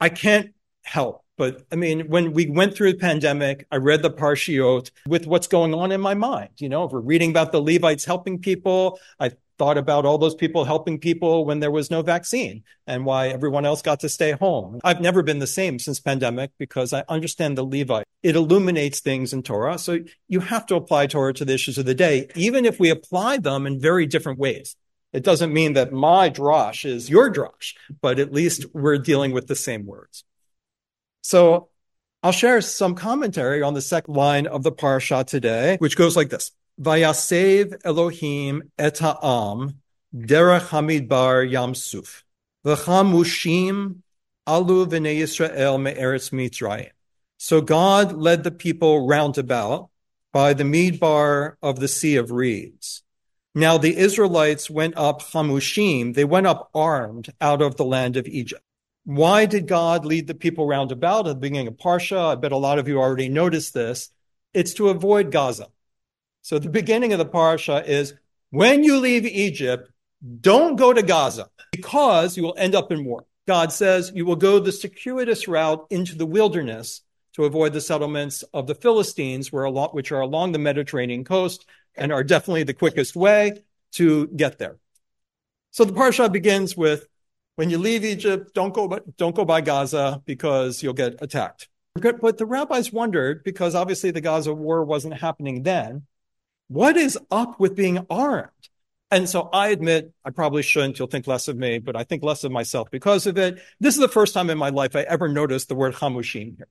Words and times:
I 0.00 0.08
can't 0.08 0.54
help 0.82 1.24
but 1.36 1.64
I 1.72 1.76
mean, 1.76 2.08
when 2.08 2.32
we 2.32 2.48
went 2.48 2.74
through 2.74 2.92
the 2.92 2.98
pandemic, 2.98 3.66
I 3.70 3.76
read 3.76 4.02
the 4.02 4.10
Parshiot 4.10 4.90
with 5.06 5.26
what's 5.26 5.46
going 5.46 5.74
on 5.74 5.90
in 5.90 6.00
my 6.00 6.14
mind. 6.14 6.50
You 6.58 6.68
know, 6.68 6.84
if 6.84 6.92
we're 6.92 7.00
reading 7.00 7.30
about 7.30 7.52
the 7.52 7.60
Levites 7.60 8.04
helping 8.04 8.38
people, 8.38 9.00
I 9.18 9.32
thought 9.58 9.78
about 9.78 10.04
all 10.04 10.18
those 10.18 10.34
people 10.34 10.64
helping 10.64 10.98
people 10.98 11.44
when 11.44 11.60
there 11.60 11.70
was 11.70 11.90
no 11.90 12.02
vaccine 12.02 12.64
and 12.86 13.04
why 13.04 13.28
everyone 13.28 13.64
else 13.64 13.82
got 13.82 14.00
to 14.00 14.08
stay 14.08 14.32
home. 14.32 14.80
I've 14.82 15.00
never 15.00 15.22
been 15.22 15.38
the 15.38 15.46
same 15.46 15.78
since 15.78 16.00
pandemic 16.00 16.50
because 16.58 16.92
I 16.92 17.04
understand 17.08 17.56
the 17.56 17.64
Levite. 17.64 18.06
It 18.22 18.36
illuminates 18.36 19.00
things 19.00 19.32
in 19.32 19.42
Torah. 19.42 19.78
So 19.78 20.00
you 20.28 20.40
have 20.40 20.66
to 20.66 20.74
apply 20.74 21.06
Torah 21.06 21.34
to 21.34 21.44
the 21.44 21.54
issues 21.54 21.78
of 21.78 21.86
the 21.86 21.94
day, 21.94 22.28
even 22.34 22.64
if 22.64 22.80
we 22.80 22.90
apply 22.90 23.38
them 23.38 23.66
in 23.66 23.80
very 23.80 24.06
different 24.06 24.38
ways. 24.38 24.76
It 25.14 25.22
doesn't 25.22 25.52
mean 25.52 25.74
that 25.74 25.92
my 25.92 26.28
drosh 26.28 26.84
is 26.84 27.08
your 27.08 27.32
drosh, 27.32 27.74
but 28.02 28.18
at 28.18 28.32
least 28.32 28.66
we're 28.74 28.98
dealing 28.98 29.30
with 29.30 29.46
the 29.46 29.54
same 29.54 29.86
words. 29.86 30.24
So 31.22 31.68
I'll 32.24 32.32
share 32.32 32.60
some 32.60 32.96
commentary 32.96 33.62
on 33.62 33.74
the 33.74 33.80
second 33.80 34.14
line 34.14 34.48
of 34.48 34.64
the 34.64 34.72
parsha 34.72 35.24
today, 35.24 35.76
which 35.78 35.96
goes 35.96 36.16
like 36.16 36.30
this. 36.30 36.50
Vayasev 36.80 37.80
Elohim 37.84 38.72
et 38.76 38.96
derech 38.96 39.72
hamidbar 40.12 41.48
yamsuf 41.48 42.24
v'chamushim 42.66 43.98
alu 44.48 44.84
v'nei 44.84 45.20
Yisrael 45.20 45.80
me'eretz 45.80 46.32
mitzrayim. 46.32 46.90
So 47.38 47.60
God 47.60 48.14
led 48.14 48.42
the 48.42 48.50
people 48.50 49.06
roundabout 49.06 49.90
by 50.32 50.54
the 50.54 50.64
midbar 50.64 51.54
of 51.62 51.78
the 51.78 51.86
Sea 51.86 52.16
of 52.16 52.32
Reeds. 52.32 53.03
Now 53.54 53.78
the 53.78 53.96
Israelites 53.96 54.68
went 54.68 54.96
up 54.96 55.22
Hamushim, 55.22 56.14
they 56.14 56.24
went 56.24 56.48
up 56.48 56.70
armed 56.74 57.32
out 57.40 57.62
of 57.62 57.76
the 57.76 57.84
land 57.84 58.16
of 58.16 58.26
Egypt. 58.26 58.62
Why 59.04 59.46
did 59.46 59.68
God 59.68 60.04
lead 60.04 60.26
the 60.26 60.34
people 60.34 60.66
round 60.66 60.90
about 60.90 61.28
at 61.28 61.34
the 61.34 61.40
beginning 61.40 61.68
of 61.68 61.74
Parsha? 61.74 62.32
I 62.32 62.34
bet 62.34 62.52
a 62.52 62.56
lot 62.56 62.78
of 62.78 62.88
you 62.88 62.98
already 62.98 63.28
noticed 63.28 63.72
this. 63.72 64.10
It's 64.54 64.74
to 64.74 64.88
avoid 64.88 65.30
Gaza. 65.30 65.68
So 66.42 66.58
the 66.58 66.68
beginning 66.68 67.12
of 67.12 67.18
the 67.18 67.26
Parsha 67.26 67.86
is 67.86 68.14
when 68.50 68.82
you 68.82 68.98
leave 68.98 69.24
Egypt, 69.24 69.90
don't 70.40 70.76
go 70.76 70.92
to 70.92 71.02
Gaza 71.02 71.48
because 71.70 72.36
you 72.36 72.42
will 72.42 72.56
end 72.56 72.74
up 72.74 72.90
in 72.90 73.04
war. 73.04 73.24
God 73.46 73.72
says 73.72 74.10
you 74.14 74.24
will 74.24 74.36
go 74.36 74.58
the 74.58 74.72
circuitous 74.72 75.46
route 75.46 75.86
into 75.90 76.16
the 76.16 76.26
wilderness 76.26 77.02
to 77.34 77.44
avoid 77.44 77.72
the 77.72 77.80
settlements 77.80 78.42
of 78.54 78.66
the 78.66 78.74
Philistines, 78.74 79.52
which 79.52 80.12
are 80.12 80.20
along 80.20 80.52
the 80.52 80.58
Mediterranean 80.58 81.24
coast 81.24 81.66
and 81.96 82.12
are 82.12 82.24
definitely 82.24 82.64
the 82.64 82.74
quickest 82.74 83.16
way 83.16 83.62
to 83.92 84.26
get 84.28 84.58
there. 84.58 84.78
So 85.70 85.84
the 85.84 85.92
Parsha 85.92 86.30
begins 86.30 86.76
with 86.76 87.06
when 87.56 87.70
you 87.70 87.78
leave 87.78 88.04
Egypt, 88.04 88.54
don't 88.54 88.74
go, 88.74 89.00
don't 89.16 89.34
go 89.34 89.44
by 89.44 89.60
Gaza 89.60 90.22
because 90.24 90.82
you'll 90.82 90.92
get 90.92 91.16
attacked. 91.22 91.68
But 91.94 92.38
the 92.38 92.46
rabbis 92.46 92.92
wondered, 92.92 93.44
because 93.44 93.76
obviously 93.76 94.10
the 94.10 94.20
Gaza 94.20 94.52
war 94.52 94.84
wasn't 94.84 95.14
happening 95.14 95.62
then, 95.62 96.06
what 96.66 96.96
is 96.96 97.16
up 97.30 97.60
with 97.60 97.76
being 97.76 98.04
armed? 98.10 98.50
And 99.12 99.28
so 99.28 99.48
I 99.52 99.68
admit 99.68 100.12
I 100.24 100.30
probably 100.30 100.62
shouldn't. 100.62 100.98
You'll 100.98 101.06
think 101.06 101.28
less 101.28 101.46
of 101.46 101.56
me, 101.56 101.78
but 101.78 101.94
I 101.94 102.02
think 102.02 102.24
less 102.24 102.42
of 102.42 102.50
myself 102.50 102.90
because 102.90 103.28
of 103.28 103.38
it. 103.38 103.60
This 103.78 103.94
is 103.94 104.00
the 104.00 104.08
first 104.08 104.34
time 104.34 104.50
in 104.50 104.58
my 104.58 104.70
life 104.70 104.96
I 104.96 105.02
ever 105.02 105.28
noticed 105.28 105.68
the 105.68 105.76
word 105.76 105.94
chamushim 105.94 106.56
here. 106.56 106.68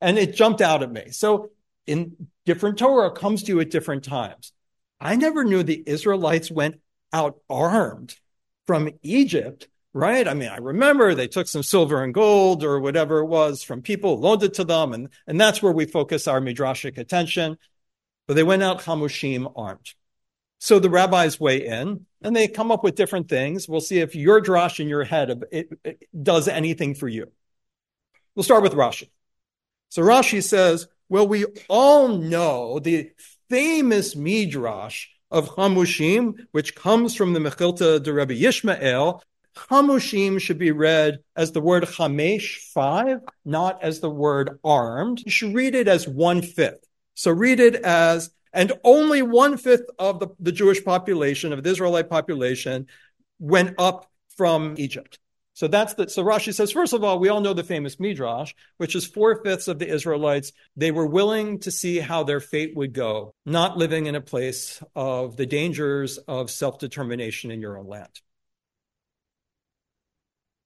And 0.00 0.16
it 0.18 0.34
jumped 0.34 0.62
out 0.62 0.82
at 0.82 0.90
me. 0.90 1.10
So 1.10 1.50
in 1.86 2.28
different 2.46 2.78
Torah 2.78 3.10
comes 3.10 3.42
to 3.42 3.52
you 3.52 3.60
at 3.60 3.70
different 3.70 4.04
times. 4.04 4.52
I 4.98 5.16
never 5.16 5.44
knew 5.44 5.62
the 5.62 5.82
Israelites 5.86 6.50
went 6.50 6.80
out 7.12 7.38
armed 7.50 8.16
from 8.66 8.88
Egypt 9.02 9.68
right? 9.96 10.28
I 10.28 10.34
mean, 10.34 10.50
I 10.50 10.58
remember 10.58 11.14
they 11.14 11.26
took 11.26 11.48
some 11.48 11.62
silver 11.62 12.04
and 12.04 12.12
gold 12.12 12.62
or 12.62 12.78
whatever 12.78 13.20
it 13.20 13.26
was 13.26 13.62
from 13.62 13.80
people, 13.80 14.20
loaned 14.20 14.42
it 14.42 14.52
to 14.54 14.64
them, 14.64 14.92
and, 14.92 15.08
and 15.26 15.40
that's 15.40 15.62
where 15.62 15.72
we 15.72 15.86
focus 15.86 16.28
our 16.28 16.38
midrashic 16.38 16.98
attention. 16.98 17.56
But 18.26 18.34
they 18.34 18.42
went 18.42 18.62
out 18.62 18.82
chamushim 18.82 19.50
armed. 19.56 19.94
So 20.58 20.78
the 20.78 20.90
rabbis 20.90 21.40
weigh 21.40 21.66
in 21.66 22.04
and 22.20 22.36
they 22.36 22.46
come 22.46 22.70
up 22.70 22.84
with 22.84 22.94
different 22.94 23.30
things. 23.30 23.68
We'll 23.68 23.80
see 23.80 24.00
if 24.00 24.14
your 24.14 24.42
drash 24.42 24.80
in 24.80 24.88
your 24.88 25.04
head 25.04 25.44
it, 25.50 25.68
it 25.82 26.08
does 26.22 26.46
anything 26.46 26.94
for 26.94 27.08
you. 27.08 27.32
We'll 28.34 28.42
start 28.42 28.62
with 28.62 28.74
Rashi. 28.74 29.08
So 29.88 30.02
Rashi 30.02 30.42
says, 30.42 30.88
well, 31.08 31.26
we 31.26 31.44
all 31.68 32.08
know 32.08 32.78
the 32.78 33.10
famous 33.48 34.16
midrash 34.16 35.06
of 35.30 35.50
Hamushim, 35.50 36.46
which 36.52 36.74
comes 36.74 37.14
from 37.14 37.32
the 37.32 37.40
Mechilta 37.40 38.02
de 38.02 38.12
Rebbe 38.12 38.34
Yishmael, 38.34 39.20
Chamushim 39.56 40.40
should 40.40 40.58
be 40.58 40.70
read 40.70 41.20
as 41.34 41.52
the 41.52 41.60
word 41.60 41.84
chamesh, 41.84 42.58
five, 42.74 43.20
not 43.44 43.82
as 43.82 44.00
the 44.00 44.10
word 44.10 44.58
armed. 44.62 45.22
You 45.24 45.30
should 45.30 45.54
read 45.54 45.74
it 45.74 45.88
as 45.88 46.06
one 46.06 46.42
fifth. 46.42 46.86
So 47.14 47.30
read 47.30 47.58
it 47.58 47.76
as, 47.76 48.30
and 48.52 48.72
only 48.84 49.22
one 49.22 49.56
fifth 49.56 49.86
of 49.98 50.20
the, 50.20 50.28
the 50.38 50.52
Jewish 50.52 50.84
population, 50.84 51.52
of 51.52 51.62
the 51.62 51.70
Israelite 51.70 52.10
population, 52.10 52.86
went 53.38 53.74
up 53.78 54.10
from 54.36 54.74
Egypt. 54.76 55.18
So 55.56 55.68
that's 55.68 55.94
the, 55.94 56.06
so 56.10 56.22
Rashi 56.22 56.52
says, 56.52 56.70
first 56.70 56.92
of 56.92 57.02
all, 57.02 57.18
we 57.18 57.30
all 57.30 57.40
know 57.40 57.54
the 57.54 57.64
famous 57.64 57.98
Midrash, 57.98 58.52
which 58.76 58.94
is 58.94 59.06
four 59.06 59.42
fifths 59.42 59.68
of 59.68 59.78
the 59.78 59.88
Israelites. 59.88 60.52
They 60.76 60.90
were 60.90 61.06
willing 61.06 61.60
to 61.60 61.70
see 61.70 61.98
how 61.98 62.24
their 62.24 62.40
fate 62.40 62.76
would 62.76 62.92
go, 62.92 63.34
not 63.46 63.78
living 63.78 64.04
in 64.04 64.14
a 64.14 64.20
place 64.20 64.82
of 64.94 65.38
the 65.38 65.46
dangers 65.46 66.18
of 66.18 66.50
self 66.50 66.78
determination 66.78 67.50
in 67.50 67.62
your 67.62 67.78
own 67.78 67.86
land. 67.86 68.10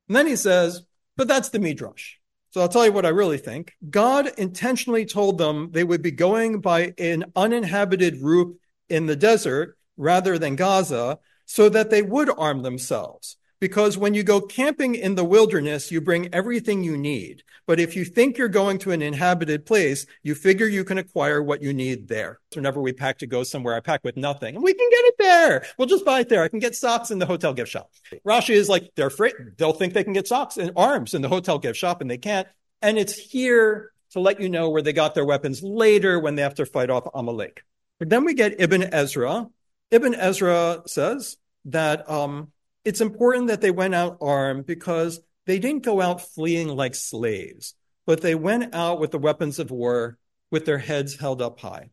And 0.08 0.16
then 0.16 0.26
he 0.26 0.34
says, 0.34 0.82
but 1.16 1.28
that's 1.28 1.50
the 1.50 1.60
Midrash. 1.60 2.14
So 2.50 2.60
I'll 2.60 2.68
tell 2.68 2.84
you 2.84 2.92
what 2.92 3.06
I 3.06 3.10
really 3.10 3.38
think. 3.38 3.74
God 3.88 4.28
intentionally 4.38 5.06
told 5.06 5.38
them 5.38 5.70
they 5.70 5.84
would 5.84 6.02
be 6.02 6.10
going 6.10 6.60
by 6.60 6.94
an 6.98 7.26
uninhabited 7.36 8.20
route 8.20 8.58
in 8.88 9.06
the 9.06 9.14
desert 9.14 9.78
rather 9.96 10.36
than 10.36 10.56
Gaza 10.56 11.20
so 11.46 11.68
that 11.68 11.90
they 11.90 12.02
would 12.02 12.28
arm 12.36 12.62
themselves 12.62 13.36
because 13.60 13.98
when 13.98 14.14
you 14.14 14.22
go 14.22 14.40
camping 14.40 14.94
in 14.94 15.14
the 15.14 15.24
wilderness, 15.24 15.92
you 15.92 16.00
bring 16.00 16.32
everything 16.34 16.82
you 16.82 16.96
need. 16.96 17.42
But 17.66 17.78
if 17.78 17.94
you 17.94 18.04
think 18.04 18.38
you're 18.38 18.48
going 18.48 18.78
to 18.78 18.90
an 18.90 19.02
inhabited 19.02 19.66
place, 19.66 20.06
you 20.22 20.34
figure 20.34 20.66
you 20.66 20.82
can 20.82 20.98
acquire 20.98 21.42
what 21.42 21.62
you 21.62 21.72
need 21.72 22.08
there. 22.08 22.40
Whenever 22.54 22.80
we 22.80 22.92
pack 22.92 23.18
to 23.18 23.26
go 23.26 23.44
somewhere, 23.44 23.74
I 23.74 23.80
pack 23.80 24.02
with 24.02 24.16
nothing 24.16 24.54
and 24.56 24.64
we 24.64 24.74
can 24.74 24.88
get 24.90 25.04
it 25.04 25.14
there. 25.18 25.66
We'll 25.78 25.86
just 25.86 26.04
buy 26.04 26.20
it 26.20 26.28
there. 26.28 26.42
I 26.42 26.48
can 26.48 26.58
get 26.58 26.74
socks 26.74 27.10
in 27.10 27.18
the 27.18 27.26
hotel 27.26 27.52
gift 27.52 27.70
shop. 27.70 27.90
Rashi 28.26 28.54
is 28.54 28.68
like, 28.68 28.90
they're 28.96 29.08
afraid. 29.08 29.34
They'll 29.58 29.72
think 29.72 29.92
they 29.92 30.04
can 30.04 30.14
get 30.14 30.26
socks 30.26 30.56
and 30.56 30.72
arms 30.74 31.14
in 31.14 31.22
the 31.22 31.28
hotel 31.28 31.58
gift 31.58 31.78
shop 31.78 32.00
and 32.00 32.10
they 32.10 32.18
can't. 32.18 32.48
And 32.82 32.98
it's 32.98 33.14
here 33.14 33.92
to 34.12 34.20
let 34.20 34.40
you 34.40 34.48
know 34.48 34.70
where 34.70 34.82
they 34.82 34.94
got 34.94 35.14
their 35.14 35.26
weapons 35.26 35.62
later 35.62 36.18
when 36.18 36.34
they 36.34 36.42
have 36.42 36.54
to 36.54 36.66
fight 36.66 36.90
off 36.90 37.06
Amalek. 37.14 37.62
But 37.98 38.08
then 38.08 38.24
we 38.24 38.32
get 38.32 38.60
Ibn 38.60 38.82
Ezra. 38.82 39.48
Ibn 39.90 40.14
Ezra 40.14 40.82
says 40.86 41.36
that, 41.66 42.08
um, 42.10 42.50
it's 42.84 43.00
important 43.00 43.48
that 43.48 43.60
they 43.60 43.70
went 43.70 43.94
out 43.94 44.18
armed 44.20 44.66
because 44.66 45.20
they 45.46 45.58
didn't 45.58 45.82
go 45.82 46.00
out 46.00 46.20
fleeing 46.20 46.68
like 46.68 46.94
slaves, 46.94 47.74
but 48.06 48.20
they 48.20 48.34
went 48.34 48.74
out 48.74 49.00
with 49.00 49.10
the 49.10 49.18
weapons 49.18 49.58
of 49.58 49.70
war 49.70 50.18
with 50.50 50.64
their 50.64 50.78
heads 50.78 51.16
held 51.16 51.42
up 51.42 51.60
high. 51.60 51.90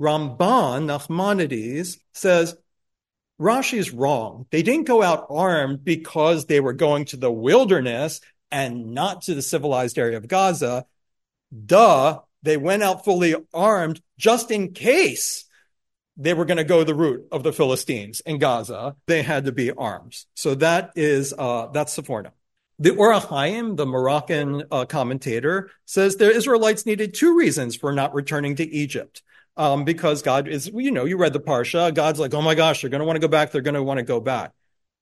Ramban, 0.00 0.86
Nachmanides, 0.86 1.98
says 2.12 2.56
Rashi 3.40 3.78
is 3.78 3.92
wrong. 3.92 4.46
They 4.50 4.62
didn't 4.62 4.86
go 4.86 5.02
out 5.02 5.26
armed 5.30 5.84
because 5.84 6.46
they 6.46 6.60
were 6.60 6.72
going 6.72 7.06
to 7.06 7.16
the 7.16 7.32
wilderness 7.32 8.20
and 8.50 8.92
not 8.92 9.22
to 9.22 9.34
the 9.34 9.42
civilized 9.42 9.98
area 9.98 10.16
of 10.16 10.28
Gaza. 10.28 10.86
Duh, 11.64 12.20
they 12.42 12.56
went 12.56 12.82
out 12.82 13.04
fully 13.04 13.34
armed 13.52 14.00
just 14.18 14.50
in 14.50 14.72
case 14.72 15.44
they 16.16 16.34
were 16.34 16.44
going 16.44 16.58
to 16.58 16.64
go 16.64 16.84
the 16.84 16.94
route 16.94 17.26
of 17.32 17.42
the 17.42 17.52
Philistines 17.52 18.20
in 18.20 18.38
Gaza. 18.38 18.96
They 19.06 19.22
had 19.22 19.46
to 19.46 19.52
be 19.52 19.70
arms. 19.70 20.26
So 20.34 20.54
that 20.56 20.92
is, 20.94 21.32
uh, 21.36 21.68
that's 21.68 21.96
Sforno. 21.96 22.30
The 22.78 22.94
Or 22.94 23.12
HaChaim, 23.12 23.76
the 23.76 23.86
Moroccan 23.86 24.64
uh, 24.70 24.84
commentator, 24.84 25.70
says 25.86 26.16
the 26.16 26.30
Israelites 26.30 26.84
needed 26.84 27.14
two 27.14 27.36
reasons 27.36 27.76
for 27.76 27.92
not 27.92 28.14
returning 28.14 28.56
to 28.56 28.68
Egypt. 28.68 29.22
Um, 29.54 29.84
because 29.84 30.22
God 30.22 30.48
is, 30.48 30.70
you 30.72 30.90
know, 30.90 31.04
you 31.04 31.18
read 31.18 31.34
the 31.34 31.40
Parsha. 31.40 31.94
God's 31.94 32.18
like, 32.18 32.32
oh 32.32 32.40
my 32.40 32.54
gosh, 32.54 32.80
they're 32.80 32.88
going 32.88 33.00
to 33.00 33.04
want 33.04 33.16
to 33.16 33.20
go 33.20 33.28
back. 33.28 33.52
They're 33.52 33.60
going 33.60 33.74
to 33.74 33.82
want 33.82 33.98
to 33.98 34.02
go 34.02 34.18
back. 34.18 34.52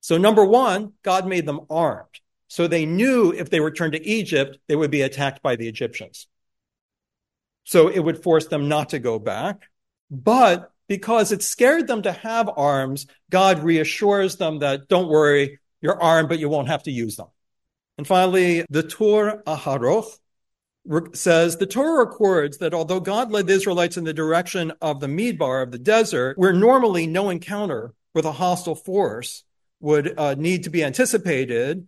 So 0.00 0.18
number 0.18 0.44
one, 0.44 0.94
God 1.04 1.26
made 1.26 1.46
them 1.46 1.60
armed. 1.70 2.20
So 2.48 2.66
they 2.66 2.84
knew 2.84 3.32
if 3.32 3.48
they 3.48 3.60
returned 3.60 3.92
to 3.92 4.04
Egypt, 4.04 4.58
they 4.66 4.74
would 4.74 4.90
be 4.90 5.02
attacked 5.02 5.40
by 5.40 5.54
the 5.54 5.68
Egyptians. 5.68 6.26
So 7.62 7.86
it 7.86 8.00
would 8.00 8.24
force 8.24 8.48
them 8.48 8.68
not 8.68 8.88
to 8.88 8.98
go 8.98 9.20
back. 9.20 9.68
But 10.10 10.72
because 10.90 11.30
it 11.30 11.40
scared 11.40 11.86
them 11.86 12.02
to 12.02 12.10
have 12.10 12.50
arms, 12.56 13.06
God 13.30 13.60
reassures 13.60 14.38
them 14.38 14.58
that 14.58 14.88
don't 14.88 15.08
worry, 15.08 15.60
you're 15.80 16.02
armed, 16.02 16.28
but 16.28 16.40
you 16.40 16.48
won't 16.48 16.66
have 16.66 16.82
to 16.82 16.90
use 16.90 17.14
them. 17.14 17.28
And 17.96 18.04
finally, 18.04 18.66
the 18.68 18.82
Tur 18.82 19.40
HaAroch 19.46 20.18
says 21.12 21.56
the 21.56 21.66
Torah 21.66 22.06
records 22.06 22.58
that 22.58 22.74
although 22.74 22.98
God 22.98 23.30
led 23.30 23.46
the 23.46 23.52
Israelites 23.52 23.96
in 23.96 24.02
the 24.02 24.12
direction 24.12 24.72
of 24.82 24.98
the 24.98 25.06
Midbar 25.06 25.62
of 25.62 25.70
the 25.70 25.78
desert, 25.78 26.36
where 26.36 26.52
normally 26.52 27.06
no 27.06 27.30
encounter 27.30 27.94
with 28.12 28.24
a 28.24 28.32
hostile 28.32 28.74
force 28.74 29.44
would 29.78 30.18
uh, 30.18 30.34
need 30.34 30.64
to 30.64 30.70
be 30.70 30.82
anticipated, 30.82 31.86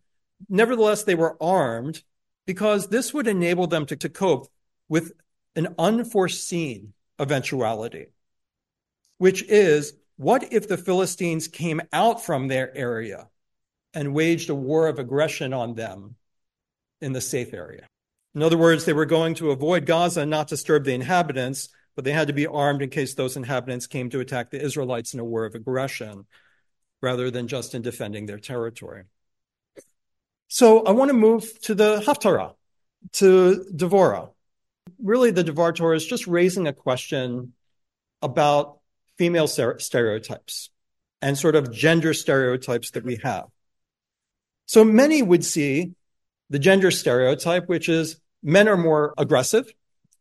nevertheless, 0.49 1.03
they 1.03 1.17
were 1.17 1.37
armed 1.43 2.05
because 2.47 2.87
this 2.87 3.13
would 3.13 3.27
enable 3.27 3.67
them 3.67 3.85
to, 3.87 3.97
to 3.97 4.09
cope 4.09 4.47
with 4.89 5.11
an 5.57 5.75
unforeseen 5.77 6.93
eventuality, 7.19 8.07
which 9.23 9.45
is 9.45 9.93
what 10.17 10.53
if 10.53 10.67
the 10.67 10.77
Philistines 10.77 11.47
came 11.47 11.81
out 11.93 12.25
from 12.25 12.49
their 12.49 12.77
area 12.77 13.29
and 13.95 14.13
waged 14.13 14.51
a 14.51 14.55
war 14.55 14.89
of 14.89 14.99
aggression 14.99 15.53
on 15.53 15.77
them 15.77 16.17
in 17.01 17.13
the 17.13 17.21
safe 17.21 17.55
area? 17.55 17.87
In 18.35 18.43
other 18.43 18.59
words, 18.59 18.85
they 18.85 18.93
were 18.93 19.07
going 19.07 19.37
to 19.37 19.53
avoid 19.53 19.87
Gaza 19.87 20.23
and 20.23 20.31
not 20.33 20.49
disturb 20.49 20.83
the 20.83 20.93
inhabitants, 20.93 21.69
but 21.95 22.05
they 22.05 22.11
had 22.11 22.27
to 22.27 22.33
be 22.33 22.49
armed 22.49 22.83
in 22.83 22.91
case 22.91 23.15
those 23.15 23.37
inhabitants 23.37 23.87
came 23.87 24.11
to 24.11 24.19
attack 24.19 24.51
the 24.51 24.61
Israelites 24.61 25.15
in 25.15 25.21
a 25.21 25.25
war 25.25 25.45
of 25.45 25.55
aggression 25.55 26.27
rather 27.01 27.31
than 27.31 27.47
just 27.47 27.77
in 27.77 27.83
defending 27.83 28.27
their 28.27 28.41
territory. 28.41 29.05
So 30.49 30.83
I 30.83 30.91
want 30.91 31.11
to 31.11 31.17
move 31.17 31.61
to 31.61 31.77
the 31.77 32.01
Haftarah, 32.01 32.55
to 33.13 33.67
Devorah. 33.73 34.33
Really, 35.01 35.31
the 35.31 35.45
Devar 35.45 35.75
Torah 35.75 35.95
is 35.95 36.05
just 36.05 36.27
raising 36.27 36.67
a 36.67 36.73
question 36.73 37.53
about 38.21 38.81
female 39.23 39.47
stereotypes 39.47 40.71
and 41.21 41.39
sort 41.39 41.55
of 41.55 41.71
gender 41.71 42.13
stereotypes 42.13 42.91
that 42.91 43.05
we 43.05 43.21
have. 43.23 43.45
So 44.67 44.83
many 44.83 45.23
would 45.23 45.45
see 45.45 45.93
the 46.51 46.59
gender 46.59 46.91
stereotype, 46.91 47.69
which 47.69 47.89
is 47.89 48.21
men 48.43 48.67
are 48.67 48.77
more 48.77 49.15
aggressive 49.17 49.73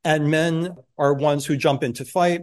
and 0.04 0.30
men 0.30 0.76
are 1.00 1.16
ones 1.16 1.48
who 1.48 1.58
jump 1.58 1.82
into 1.82 2.06
fight 2.06 2.42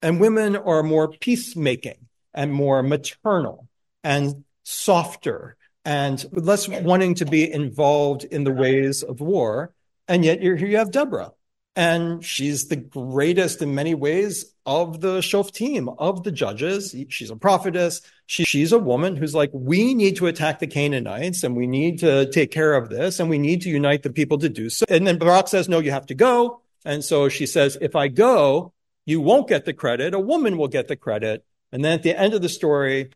and 0.00 0.22
women 0.22 0.56
are 0.56 0.82
more 0.82 1.08
peacemaking 1.08 2.08
and 2.32 2.50
more 2.50 2.82
maternal 2.82 3.68
and 4.02 4.44
softer 4.62 5.54
and 5.84 6.24
less 6.32 6.66
wanting 6.66 7.16
to 7.16 7.26
be 7.26 7.52
involved 7.52 8.24
in 8.24 8.44
the 8.44 8.52
ways 8.52 9.02
of 9.02 9.20
war. 9.20 9.74
And 10.08 10.24
yet 10.24 10.40
here 10.40 10.56
you 10.56 10.78
have 10.78 10.92
Deborah 10.92 11.32
and 11.76 12.24
she's 12.24 12.68
the 12.68 12.76
greatest 12.76 13.62
in 13.62 13.74
many 13.74 13.94
ways 13.94 14.52
of 14.66 15.00
the 15.00 15.18
Shoftim, 15.18 15.94
of 15.98 16.24
the 16.24 16.32
judges. 16.32 16.94
She's 17.08 17.30
a 17.30 17.36
prophetess. 17.36 18.02
She, 18.26 18.44
she's 18.44 18.72
a 18.72 18.78
woman 18.78 19.16
who's 19.16 19.34
like, 19.34 19.50
we 19.52 19.94
need 19.94 20.16
to 20.16 20.26
attack 20.26 20.58
the 20.58 20.66
Canaanites 20.66 21.42
and 21.44 21.56
we 21.56 21.66
need 21.66 22.00
to 22.00 22.30
take 22.30 22.50
care 22.50 22.74
of 22.74 22.88
this 22.88 23.20
and 23.20 23.30
we 23.30 23.38
need 23.38 23.62
to 23.62 23.70
unite 23.70 24.02
the 24.02 24.10
people 24.10 24.38
to 24.38 24.48
do 24.48 24.68
so. 24.68 24.84
And 24.88 25.06
then 25.06 25.18
Barak 25.18 25.48
says, 25.48 25.68
no, 25.68 25.78
you 25.78 25.92
have 25.92 26.06
to 26.06 26.14
go. 26.14 26.60
And 26.84 27.04
so 27.04 27.28
she 27.28 27.46
says, 27.46 27.78
if 27.80 27.94
I 27.94 28.08
go, 28.08 28.72
you 29.06 29.20
won't 29.20 29.48
get 29.48 29.64
the 29.64 29.72
credit. 29.72 30.14
A 30.14 30.20
woman 30.20 30.56
will 30.56 30.68
get 30.68 30.88
the 30.88 30.96
credit. 30.96 31.44
And 31.72 31.84
then 31.84 31.92
at 31.92 32.02
the 32.02 32.18
end 32.18 32.34
of 32.34 32.42
the 32.42 32.48
story, 32.48 33.10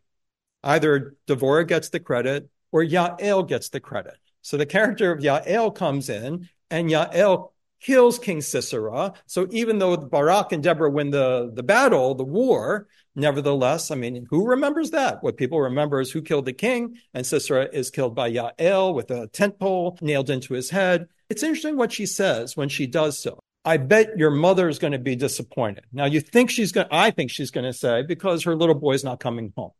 either 0.63 1.15
Devorah 1.27 1.67
gets 1.67 1.89
the 1.89 1.99
credit 1.99 2.49
or 2.71 2.83
Yael 2.83 3.47
gets 3.47 3.69
the 3.69 3.79
credit. 3.79 4.17
So 4.41 4.57
the 4.57 4.65
character 4.65 5.11
of 5.11 5.19
Yael 5.19 5.73
comes 5.73 6.09
in 6.09 6.49
and 6.69 6.89
Yael 6.89 7.51
kills 7.85 8.17
King 8.17 8.41
Sisera. 8.41 9.13
So 9.27 9.47
even 9.51 9.77
though 9.77 9.95
Barak 9.95 10.51
and 10.51 10.63
Deborah 10.63 10.89
win 10.89 11.11
the, 11.11 11.51
the 11.53 11.61
battle, 11.61 12.15
the 12.15 12.23
war, 12.23 12.87
nevertheless, 13.15 13.91
I 13.91 13.95
mean, 13.95 14.25
who 14.29 14.47
remembers 14.47 14.91
that? 14.91 15.21
What 15.21 15.37
people 15.37 15.61
remember 15.61 16.01
is 16.01 16.11
who 16.11 16.23
killed 16.23 16.45
the 16.45 16.53
king, 16.53 16.97
and 17.13 17.25
Sisera 17.25 17.69
is 17.71 17.91
killed 17.91 18.15
by 18.15 18.31
Yael 18.31 18.95
with 18.95 19.11
a 19.11 19.27
tent 19.27 19.59
pole 19.59 19.99
nailed 20.01 20.31
into 20.31 20.55
his 20.55 20.71
head. 20.71 21.07
It's 21.29 21.43
interesting 21.43 21.77
what 21.77 21.91
she 21.91 22.07
says 22.07 22.57
when 22.57 22.69
she 22.69 22.87
does 22.87 23.21
so. 23.21 23.39
I 23.63 23.77
bet 23.77 24.17
your 24.17 24.31
mother 24.31 24.67
is 24.67 24.79
going 24.79 24.93
to 24.93 24.99
be 24.99 25.15
disappointed. 25.15 25.85
Now 25.91 26.05
you 26.05 26.21
think 26.21 26.49
she's 26.49 26.71
going, 26.71 26.87
I 26.91 27.11
think 27.11 27.29
she's 27.29 27.51
going 27.51 27.65
to 27.65 27.73
say, 27.73 28.01
because 28.01 28.43
her 28.43 28.55
little 28.55 28.75
boy's 28.75 29.03
not 29.03 29.19
coming 29.19 29.53
home. 29.55 29.71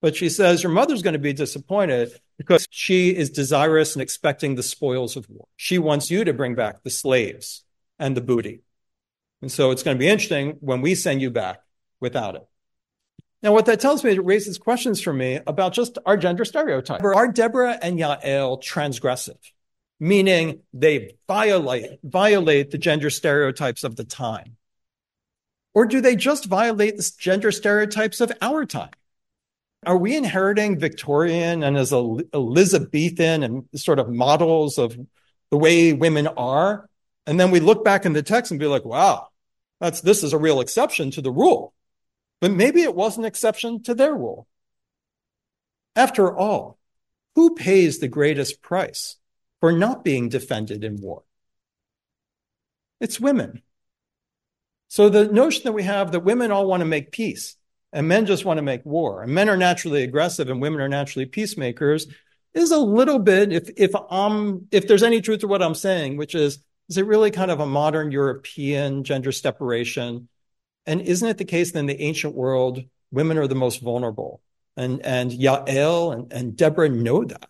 But 0.00 0.14
she 0.14 0.28
says 0.28 0.62
your 0.62 0.72
mother's 0.72 1.02
going 1.02 1.14
to 1.14 1.18
be 1.18 1.32
disappointed 1.32 2.12
because 2.36 2.66
she 2.70 3.10
is 3.10 3.30
desirous 3.30 3.94
and 3.94 4.02
expecting 4.02 4.54
the 4.54 4.62
spoils 4.62 5.16
of 5.16 5.28
war. 5.28 5.48
She 5.56 5.78
wants 5.78 6.10
you 6.10 6.24
to 6.24 6.32
bring 6.32 6.54
back 6.54 6.82
the 6.82 6.90
slaves 6.90 7.64
and 7.98 8.16
the 8.16 8.20
booty. 8.20 8.62
And 9.42 9.50
so 9.50 9.70
it's 9.70 9.82
going 9.82 9.96
to 9.96 9.98
be 9.98 10.08
interesting 10.08 10.56
when 10.60 10.80
we 10.82 10.94
send 10.94 11.20
you 11.20 11.30
back 11.30 11.60
without 12.00 12.36
it. 12.36 12.46
Now, 13.42 13.52
what 13.52 13.66
that 13.66 13.80
tells 13.80 14.02
me, 14.02 14.12
it 14.12 14.24
raises 14.24 14.58
questions 14.58 15.00
for 15.00 15.12
me 15.12 15.38
about 15.46 15.72
just 15.72 15.96
our 16.04 16.16
gender 16.16 16.44
stereotype. 16.44 17.02
Are 17.02 17.28
Deborah 17.28 17.78
and 17.80 17.98
Yael 17.98 18.60
transgressive? 18.62 19.38
Meaning 20.00 20.60
they 20.72 21.16
violate, 21.26 21.98
violate 22.02 22.70
the 22.70 22.78
gender 22.78 23.10
stereotypes 23.10 23.84
of 23.84 23.96
the 23.96 24.04
time. 24.04 24.56
Or 25.74 25.86
do 25.86 26.00
they 26.00 26.16
just 26.16 26.46
violate 26.46 26.96
the 26.96 27.12
gender 27.18 27.52
stereotypes 27.52 28.20
of 28.20 28.32
our 28.42 28.64
time? 28.64 28.90
Are 29.86 29.96
we 29.96 30.16
inheriting 30.16 30.78
Victorian 30.78 31.62
and 31.62 31.76
as 31.76 31.92
Elizabethan 31.92 33.42
and 33.42 33.68
sort 33.74 33.98
of 33.98 34.08
models 34.08 34.76
of 34.78 34.98
the 35.50 35.58
way 35.58 35.92
women 35.92 36.26
are? 36.26 36.88
And 37.26 37.38
then 37.38 37.50
we 37.50 37.60
look 37.60 37.84
back 37.84 38.04
in 38.04 38.12
the 38.12 38.22
text 38.22 38.50
and 38.50 38.58
be 38.58 38.66
like, 38.66 38.84
wow, 38.84 39.28
that's, 39.80 40.00
this 40.00 40.22
is 40.22 40.32
a 40.32 40.38
real 40.38 40.60
exception 40.60 41.10
to 41.12 41.22
the 41.22 41.30
rule. 41.30 41.74
But 42.40 42.52
maybe 42.52 42.82
it 42.82 42.94
was 42.94 43.18
an 43.18 43.24
exception 43.24 43.82
to 43.84 43.94
their 43.94 44.14
rule. 44.14 44.46
After 45.94 46.36
all, 46.36 46.78
who 47.34 47.54
pays 47.54 47.98
the 47.98 48.08
greatest 48.08 48.62
price 48.62 49.16
for 49.60 49.72
not 49.72 50.04
being 50.04 50.28
defended 50.28 50.84
in 50.84 51.00
war? 51.00 51.22
It's 53.00 53.20
women. 53.20 53.62
So 54.88 55.08
the 55.08 55.26
notion 55.26 55.62
that 55.64 55.72
we 55.72 55.84
have 55.84 56.12
that 56.12 56.20
women 56.20 56.50
all 56.50 56.66
want 56.66 56.80
to 56.80 56.86
make 56.86 57.12
peace 57.12 57.56
and 57.92 58.08
men 58.08 58.26
just 58.26 58.44
want 58.44 58.58
to 58.58 58.62
make 58.62 58.84
war. 58.84 59.22
And 59.22 59.32
men 59.32 59.48
are 59.48 59.56
naturally 59.56 60.02
aggressive 60.02 60.50
and 60.50 60.60
women 60.60 60.80
are 60.80 60.88
naturally 60.88 61.26
peacemakers 61.26 62.06
is 62.54 62.70
a 62.70 62.78
little 62.78 63.18
bit 63.18 63.52
if 63.52 63.70
if 63.76 63.92
um 64.10 64.66
if 64.70 64.88
there's 64.88 65.02
any 65.02 65.20
truth 65.20 65.40
to 65.40 65.46
what 65.46 65.62
i'm 65.62 65.74
saying 65.74 66.16
which 66.16 66.34
is 66.34 66.58
is 66.88 66.96
it 66.96 67.06
really 67.06 67.30
kind 67.30 67.50
of 67.50 67.60
a 67.60 67.66
modern 67.66 68.10
european 68.10 69.04
gender 69.04 69.32
separation? 69.32 70.28
And 70.86 71.02
isn't 71.02 71.28
it 71.28 71.36
the 71.36 71.44
case 71.44 71.72
that 71.72 71.78
in 71.78 71.86
the 71.86 72.00
ancient 72.00 72.34
world 72.34 72.82
women 73.10 73.36
are 73.36 73.46
the 73.46 73.54
most 73.54 73.82
vulnerable? 73.82 74.40
And 74.76 75.04
and 75.04 75.30
yael 75.30 76.12
and, 76.12 76.32
and 76.32 76.56
deborah 76.56 76.88
know 76.88 77.24
that. 77.24 77.48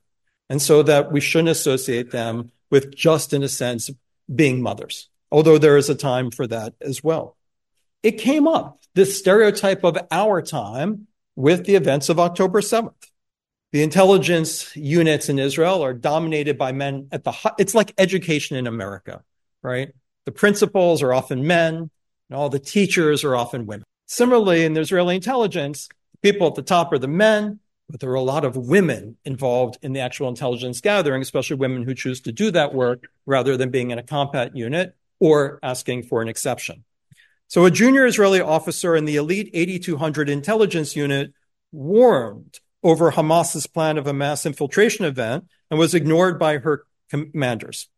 And 0.51 0.61
so 0.61 0.83
that 0.83 1.13
we 1.13 1.21
shouldn't 1.21 1.51
associate 1.51 2.11
them 2.11 2.51
with 2.71 2.95
just 2.95 3.33
in 3.33 3.43
a 3.43 3.49
sense 3.49 3.91
being 4.35 4.61
mothers 4.61 5.09
although 5.31 5.59
there 5.59 5.77
is 5.77 5.89
a 5.89 5.95
time 5.95 6.31
for 6.31 6.47
that 6.47 6.75
as 6.81 7.03
well 7.03 7.38
it 8.03 8.13
came 8.13 8.47
up, 8.47 8.81
this 8.95 9.19
stereotype 9.19 9.85
of 9.85 9.99
our 10.11 10.43
time 10.43 11.07
with 11.37 11.67
the 11.67 11.75
events 11.75 12.09
of 12.09 12.19
October 12.19 12.61
7th. 12.61 12.95
The 13.73 13.83
intelligence 13.83 14.75
units 14.75 15.29
in 15.29 15.39
Israel 15.39 15.85
are 15.85 15.93
dominated 15.93 16.57
by 16.57 16.73
men 16.73 17.09
at 17.13 17.25
the 17.25 17.35
it's 17.59 17.75
like 17.75 17.93
education 17.99 18.57
in 18.57 18.67
America, 18.67 19.23
right? 19.63 19.93
The 20.25 20.33
principals 20.33 21.03
are 21.03 21.13
often 21.13 21.47
men, 21.47 21.91
and 22.31 22.37
all 22.37 22.49
the 22.49 22.59
teachers 22.59 23.25
are 23.25 23.37
often 23.37 23.67
women. 23.67 23.85
Similarly, 24.07 24.65
in 24.65 24.73
the 24.73 24.81
Israeli 24.81 25.17
intelligence, 25.17 25.89
people 26.23 26.47
at 26.47 26.55
the 26.55 26.63
top 26.63 26.93
are 26.93 26.99
the 26.99 27.09
men, 27.09 27.61
but 27.91 28.01
there 28.01 28.11
are 28.11 28.15
a 28.15 28.23
lot 28.23 28.45
of 28.45 28.57
women 28.57 29.17
involved 29.25 29.79
in 29.83 29.93
the 29.93 30.01
actual 30.01 30.29
intelligence 30.29 30.81
gathering, 30.81 31.21
especially 31.21 31.57
women 31.57 31.83
who 31.83 31.95
choose 31.95 32.21
to 32.23 32.33
do 32.33 32.51
that 32.51 32.75
work 32.75 33.09
rather 33.27 33.57
than 33.57 33.71
being 33.71 33.91
in 33.91 33.99
a 33.99 34.03
combat 34.03 34.57
unit 34.57 34.97
or 35.21 35.59
asking 35.63 36.05
for 36.05 36.23
an 36.23 36.29
exception. 36.29 36.85
So 37.49 37.65
a 37.65 37.71
junior 37.71 38.07
Israeli 38.07 38.41
officer 38.41 38.95
in 38.95 39.07
the 39.07 39.17
elite 39.17 39.51
8200 39.55 40.29
intelligence 40.29 40.95
unit 40.95 41.33
warned 41.73 42.61
over 42.83 43.11
Hamas's 43.11 43.67
plan 43.67 43.97
of 43.97 44.07
a 44.07 44.13
mass 44.13 44.45
infiltration 44.45 45.07
event 45.07 45.47
and 45.71 45.79
was 45.79 45.95
ignored 45.95 46.39
by 46.39 46.59
her 46.59 46.85
commanders. 47.11 47.89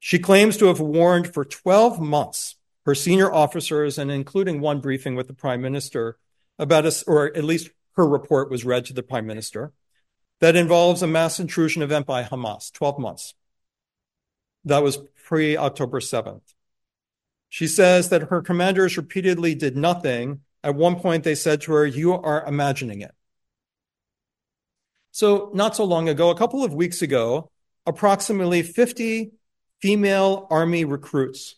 She 0.00 0.18
claims 0.18 0.56
to 0.56 0.66
have 0.66 0.80
warned 0.80 1.32
for 1.32 1.44
12 1.44 2.00
months 2.00 2.56
her 2.84 2.94
senior 2.94 3.32
officers 3.32 3.96
and 3.96 4.10
including 4.10 4.60
one 4.60 4.80
briefing 4.80 5.14
with 5.14 5.28
the 5.28 5.34
prime 5.34 5.62
minister 5.62 6.18
about 6.58 6.84
us, 6.84 7.04
or 7.04 7.26
at 7.36 7.44
least 7.44 7.70
her 7.96 8.06
report 8.06 8.50
was 8.50 8.64
read 8.64 8.84
to 8.86 8.92
the 8.92 9.02
prime 9.02 9.26
minister 9.26 9.72
that 10.40 10.56
involves 10.56 11.02
a 11.02 11.06
mass 11.06 11.38
intrusion 11.38 11.82
event 11.82 12.06
by 12.06 12.22
Hamas, 12.24 12.72
12 12.72 12.98
months. 12.98 13.34
That 14.64 14.82
was 14.82 14.98
pre 15.24 15.56
October 15.56 16.00
7th. 16.00 16.42
She 17.48 17.66
says 17.66 18.10
that 18.10 18.24
her 18.24 18.42
commanders 18.42 18.96
repeatedly 18.96 19.54
did 19.54 19.76
nothing. 19.76 20.40
At 20.62 20.74
one 20.74 20.96
point, 20.96 21.24
they 21.24 21.34
said 21.34 21.62
to 21.62 21.72
her, 21.72 21.86
You 21.86 22.12
are 22.12 22.44
imagining 22.46 23.00
it. 23.00 23.14
So, 25.10 25.50
not 25.54 25.74
so 25.74 25.84
long 25.84 26.08
ago, 26.08 26.30
a 26.30 26.36
couple 26.36 26.62
of 26.62 26.74
weeks 26.74 27.02
ago, 27.02 27.50
approximately 27.86 28.62
50 28.62 29.32
female 29.80 30.46
Army 30.50 30.84
recruits 30.84 31.56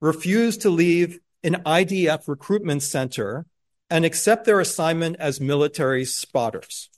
refused 0.00 0.62
to 0.62 0.70
leave 0.70 1.18
an 1.42 1.62
IDF 1.66 2.26
recruitment 2.26 2.82
center 2.82 3.46
and 3.90 4.04
accept 4.04 4.44
their 4.44 4.60
assignment 4.60 5.16
as 5.18 5.40
military 5.40 6.04
spotters. 6.04 6.90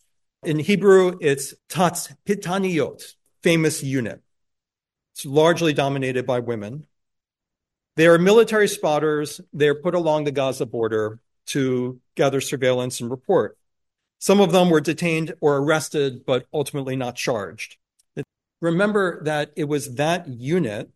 In 0.42 0.58
Hebrew, 0.58 1.18
it's 1.20 1.54
Tats 1.68 2.12
Pitaniot, 2.26 3.14
famous 3.42 3.82
unit. 3.82 4.22
It's 5.14 5.26
largely 5.26 5.72
dominated 5.72 6.26
by 6.26 6.40
women. 6.40 6.86
They 8.00 8.06
are 8.06 8.16
military 8.16 8.66
spotters. 8.66 9.42
They're 9.52 9.74
put 9.74 9.94
along 9.94 10.24
the 10.24 10.32
Gaza 10.32 10.64
border 10.64 11.20
to 11.48 12.00
gather 12.14 12.40
surveillance 12.40 12.98
and 13.02 13.10
report. 13.10 13.58
Some 14.18 14.40
of 14.40 14.52
them 14.52 14.70
were 14.70 14.80
detained 14.80 15.34
or 15.42 15.58
arrested, 15.58 16.24
but 16.24 16.46
ultimately 16.50 16.96
not 16.96 17.14
charged. 17.14 17.76
remember 18.62 19.22
that 19.24 19.52
it 19.54 19.64
was 19.64 19.96
that 19.96 20.26
unit 20.28 20.88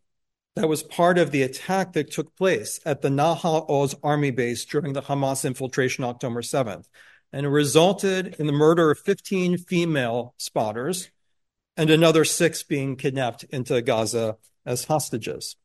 that 0.55 0.67
was 0.67 0.81
part 0.81 1.19
of 1.19 1.29
the 1.29 1.43
attack 1.43 1.93
that 1.93 2.09
took 2.09 2.35
place 2.35 2.79
at 2.87 3.03
the 3.03 3.09
Nahal 3.09 3.69
Oz 3.69 3.93
army 4.01 4.31
base 4.31 4.65
during 4.65 4.93
the 4.93 5.03
Hamas 5.03 5.45
infiltration 5.45 6.03
October 6.03 6.41
7th. 6.41 6.87
And 7.31 7.45
it 7.45 7.49
resulted 7.49 8.35
in 8.39 8.47
the 8.47 8.51
murder 8.51 8.89
of 8.89 8.97
15 8.97 9.59
female 9.59 10.33
spotters 10.37 11.11
and 11.77 11.91
another 11.91 12.25
six 12.25 12.63
being 12.63 12.95
kidnapped 12.95 13.43
into 13.51 13.79
Gaza 13.83 14.37
as 14.65 14.85
hostages. 14.85 15.55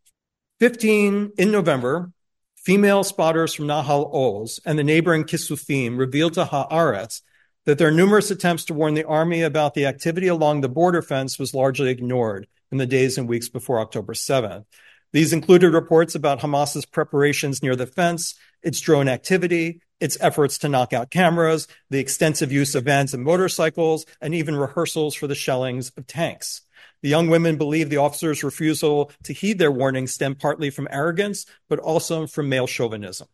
15 0.60 1.32
in 1.38 1.50
November, 1.50 2.12
female 2.54 3.02
spotters 3.02 3.54
from 3.54 3.66
Nahal 3.66 4.10
Oz 4.12 4.60
and 4.66 4.78
the 4.78 4.84
neighboring 4.84 5.24
Kisufim 5.24 5.96
revealed 5.96 6.34
to 6.34 6.44
Haaretz 6.44 7.22
that 7.64 7.78
their 7.78 7.90
numerous 7.90 8.30
attempts 8.30 8.66
to 8.66 8.74
warn 8.74 8.92
the 8.92 9.06
army 9.06 9.40
about 9.40 9.72
the 9.72 9.86
activity 9.86 10.26
along 10.26 10.60
the 10.60 10.68
border 10.68 11.00
fence 11.00 11.38
was 11.38 11.54
largely 11.54 11.88
ignored 11.88 12.46
in 12.70 12.76
the 12.76 12.84
days 12.84 13.16
and 13.16 13.26
weeks 13.26 13.48
before 13.48 13.80
October 13.80 14.12
7th. 14.12 14.66
These 15.12 15.32
included 15.32 15.72
reports 15.72 16.14
about 16.14 16.40
Hamas's 16.40 16.84
preparations 16.84 17.62
near 17.62 17.74
the 17.74 17.86
fence, 17.86 18.34
its 18.62 18.80
drone 18.80 19.08
activity, 19.08 19.80
its 19.98 20.18
efforts 20.20 20.58
to 20.58 20.68
knock 20.68 20.92
out 20.92 21.10
cameras, 21.10 21.68
the 21.88 22.00
extensive 22.00 22.52
use 22.52 22.74
of 22.74 22.84
vans 22.84 23.14
and 23.14 23.24
motorcycles, 23.24 24.04
and 24.20 24.34
even 24.34 24.56
rehearsals 24.56 25.14
for 25.14 25.26
the 25.26 25.34
shellings 25.34 25.90
of 25.96 26.06
tanks. 26.06 26.60
The 27.02 27.08
young 27.08 27.28
women 27.28 27.56
believe 27.56 27.90
the 27.90 27.96
officers' 27.96 28.44
refusal 28.44 29.10
to 29.24 29.32
heed 29.32 29.58
their 29.58 29.72
warnings 29.72 30.12
stemmed 30.12 30.38
partly 30.38 30.70
from 30.70 30.88
arrogance, 30.90 31.46
but 31.68 31.78
also 31.78 32.26
from 32.26 32.48
male 32.48 32.66
chauvinism. 32.66 33.28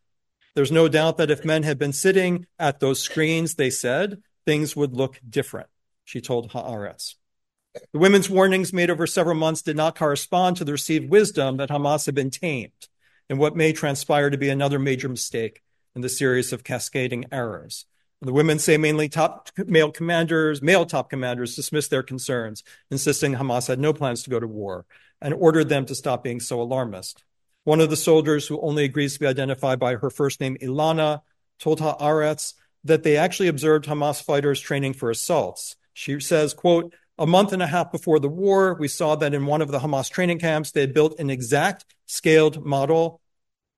There's 0.55 0.73
no 0.73 0.89
doubt 0.89 1.19
that 1.19 1.31
if 1.31 1.45
men 1.45 1.65
had 1.65 1.79
been 1.79 1.93
sitting 1.93 2.47
at 2.59 2.81
those 2.81 3.03
screens, 3.03 3.55
they 3.55 3.71
said, 3.71 4.23
things 4.47 4.75
would 4.75 4.95
look 4.95 5.21
different, 5.29 5.69
she 6.05 6.21
told 6.21 6.53
Haaretz. 6.53 7.17
The 7.93 7.99
women's 7.99 8.31
warnings 8.31 8.73
made 8.73 8.89
over 8.89 9.07
several 9.07 9.37
months 9.37 9.61
did 9.61 9.77
not 9.77 9.99
correspond 9.99 10.57
to 10.57 10.65
the 10.65 10.73
received 10.73 11.11
wisdom 11.11 11.59
that 11.59 11.69
Hamas 11.69 12.07
had 12.07 12.15
been 12.15 12.31
tamed 12.31 12.89
and 13.29 13.39
what 13.39 13.57
may 13.57 13.73
transpire 13.73 14.31
to 14.31 14.39
be 14.39 14.49
another 14.49 14.79
major 14.79 15.09
mistake 15.09 15.63
in 15.95 16.01
the 16.01 16.09
series 16.09 16.53
of 16.53 16.65
cascading 16.65 17.27
errors. 17.33 17.85
The 18.27 18.33
women 18.33 18.59
say 18.59 18.77
mainly 18.77 19.09
top 19.09 19.51
male 19.57 19.93
commanders, 19.93 20.61
male 20.61 20.85
top 20.85 21.11
commanders 21.11 21.55
dismissed 21.55 21.91
their 21.91 22.03
concerns, 22.03 22.65
insisting 22.91 23.35
Hamas 23.37 23.69
had 23.69 23.79
no 23.79 23.93
plans 23.93 24.25
to 24.25 24.31
go 24.31 24.41
to 24.41 24.49
war 24.49 24.85
and 25.21 25.33
ordered 25.33 25.69
them 25.69 25.87
to 25.87 25.95
stop 25.95 26.25
being 26.25 26.41
so 26.41 26.61
alarmist. 26.61 27.23
One 27.63 27.81
of 27.81 27.89
the 27.89 27.97
soldiers, 27.97 28.49
who 28.49 28.61
only 28.61 28.83
agrees 28.83 29.15
to 29.15 29.21
be 29.21 29.29
identified 29.29 29.79
by 29.79 29.95
her 29.95 30.11
first 30.11 30.41
name, 30.41 30.57
Ilana, 30.61 31.21
told 31.61 31.79
Haaretz 31.79 32.55
that 32.83 33.05
they 33.05 33.17
actually 33.17 33.47
observed 33.47 33.85
Hamas 33.85 34.21
fighters 34.21 34.61
training 34.61 34.95
for 34.95 35.09
assaults. 35.09 35.77
She 35.93 36.19
says, 36.19 36.53
quote, 36.53 36.93
a 37.17 37.29
month 37.29 37.53
and 37.53 37.63
a 37.63 37.67
half 37.69 37.93
before 37.93 38.19
the 38.19 38.29
war, 38.29 38.75
we 38.75 38.89
saw 38.89 39.15
that 39.15 39.35
in 39.35 39.47
one 39.47 39.63
of 39.63 39.71
the 39.71 39.79
Hamas 39.79 40.11
training 40.11 40.41
camps, 40.41 40.73
they 40.73 40.81
had 40.81 40.95
built 40.95 41.21
an 41.21 41.31
exact 41.31 41.85
scaled 42.07 42.67
model 42.67 43.21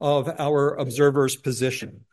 of 0.01 0.27
our 0.39 0.75
observer's 0.75 1.37
position, 1.37 2.07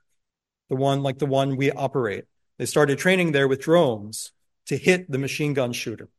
the 0.70 0.76
one 0.76 1.04
like 1.04 1.20
the 1.20 1.26
one 1.26 1.56
we 1.56 1.72
operate. 1.72 2.26
They 2.58 2.66
started 2.66 2.98
training 2.98 3.32
there 3.32 3.48
with 3.48 3.62
drones 3.62 4.32
to 4.68 4.78
hit 4.78 5.12
the 5.12 5.18
machine 5.18 5.54
gun 5.54 5.74
shooter. 5.74 6.10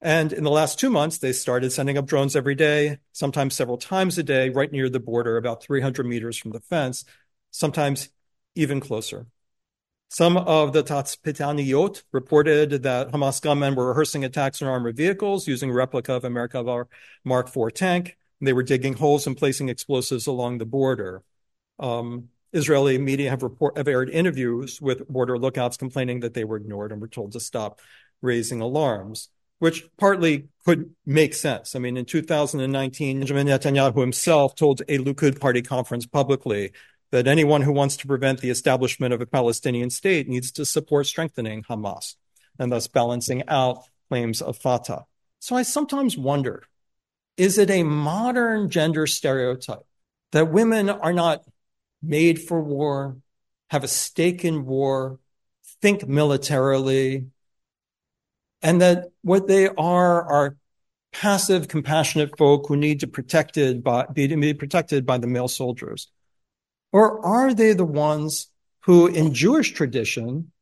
And 0.00 0.32
in 0.32 0.44
the 0.44 0.50
last 0.50 0.78
two 0.78 0.90
months, 0.90 1.18
they 1.18 1.32
started 1.32 1.72
sending 1.72 1.98
up 1.98 2.06
drones 2.06 2.36
every 2.36 2.54
day, 2.54 2.98
sometimes 3.12 3.54
several 3.54 3.78
times 3.78 4.16
a 4.16 4.22
day, 4.22 4.48
right 4.48 4.70
near 4.70 4.88
the 4.88 5.00
border, 5.00 5.36
about 5.36 5.62
300 5.62 6.06
meters 6.06 6.38
from 6.38 6.52
the 6.52 6.60
fence, 6.60 7.04
sometimes 7.50 8.08
even 8.54 8.80
closer. 8.80 9.26
Some 10.10 10.36
of 10.36 10.72
the 10.72 10.82
Tatzpitaniyot 10.82 12.02
reported 12.12 12.82
that 12.84 13.10
Hamas 13.10 13.42
gunmen 13.42 13.74
were 13.74 13.88
rehearsing 13.88 14.24
attacks 14.24 14.62
on 14.62 14.68
armored 14.68 14.96
vehicles 14.96 15.46
using 15.46 15.70
replica 15.70 16.14
of 16.14 16.24
a 16.24 16.30
Merkava 16.30 16.86
Mark 17.24 17.54
IV 17.54 17.74
tank. 17.74 18.16
They 18.40 18.52
were 18.52 18.62
digging 18.62 18.94
holes 18.94 19.26
and 19.26 19.36
placing 19.36 19.68
explosives 19.68 20.26
along 20.26 20.58
the 20.58 20.64
border. 20.64 21.24
Um, 21.78 22.28
Israeli 22.52 22.98
media 22.98 23.30
have, 23.30 23.42
report, 23.42 23.76
have 23.76 23.88
aired 23.88 24.10
interviews 24.10 24.80
with 24.80 25.06
border 25.08 25.38
lookouts 25.38 25.76
complaining 25.76 26.20
that 26.20 26.34
they 26.34 26.44
were 26.44 26.56
ignored 26.56 26.92
and 26.92 27.00
were 27.00 27.08
told 27.08 27.32
to 27.32 27.40
stop 27.40 27.80
raising 28.20 28.60
alarms 28.60 29.28
which 29.58 29.88
partly 29.96 30.48
could 30.64 30.90
make 31.04 31.34
sense. 31.34 31.74
I 31.74 31.78
mean, 31.78 31.96
in 31.96 32.04
2019, 32.04 33.18
Benjamin 33.18 33.46
Netanyahu 33.48 34.00
himself 34.00 34.54
told 34.54 34.82
a 34.82 34.98
Likud 34.98 35.40
party 35.40 35.62
conference 35.62 36.06
publicly 36.06 36.72
that 37.10 37.26
anyone 37.26 37.62
who 37.62 37.72
wants 37.72 37.96
to 37.96 38.06
prevent 38.06 38.40
the 38.40 38.50
establishment 38.50 39.14
of 39.14 39.20
a 39.20 39.26
Palestinian 39.26 39.90
state 39.90 40.28
needs 40.28 40.52
to 40.52 40.64
support 40.64 41.06
strengthening 41.06 41.62
Hamas 41.62 42.14
and 42.58 42.70
thus 42.70 42.86
balancing 42.86 43.42
out 43.48 43.82
claims 44.08 44.42
of 44.42 44.58
Fatah. 44.58 45.06
So 45.40 45.56
I 45.56 45.62
sometimes 45.62 46.16
wonder 46.16 46.64
is 47.36 47.56
it 47.56 47.70
a 47.70 47.84
modern 47.84 48.68
gender 48.68 49.06
stereotype 49.06 49.86
that 50.32 50.50
women 50.50 50.90
are 50.90 51.12
not 51.12 51.44
made 52.02 52.40
for 52.40 52.60
war, 52.60 53.16
have 53.70 53.84
a 53.84 53.88
stake 53.88 54.44
in 54.44 54.64
war, 54.66 55.18
think 55.80 56.06
militarily, 56.08 57.26
and 58.62 58.80
that 58.80 59.10
what 59.22 59.46
they 59.46 59.68
are 59.68 60.22
are 60.24 60.56
passive, 61.12 61.68
compassionate 61.68 62.36
folk 62.36 62.66
who 62.68 62.76
need 62.76 63.00
to 63.00 63.06
protected 63.06 63.82
by, 63.82 64.06
be 64.06 64.54
protected 64.54 65.06
by 65.06 65.18
the 65.18 65.26
male 65.26 65.48
soldiers? 65.48 66.08
Or 66.92 67.24
are 67.24 67.54
they 67.54 67.72
the 67.72 67.84
ones 67.84 68.48
who, 68.80 69.06
in 69.06 69.34
Jewish 69.34 69.72
tradition, 69.72 70.52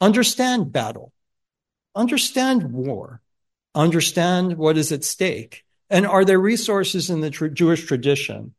understand 0.00 0.72
battle, 0.72 1.12
understand 1.94 2.72
war, 2.72 3.20
understand 3.74 4.56
what 4.56 4.78
is 4.78 4.92
at 4.92 5.04
stake? 5.04 5.64
And 5.90 6.06
are 6.06 6.24
there 6.24 6.38
resources 6.38 7.10
in 7.10 7.20
the 7.20 7.30
tr- 7.30 7.48
Jewish 7.48 7.84
tradition 7.84 8.54